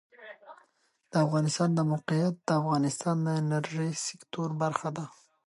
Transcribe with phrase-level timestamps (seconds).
[1.11, 5.05] د افغانستان د موقعیت د افغانستان د انرژۍ سکتور برخه ده.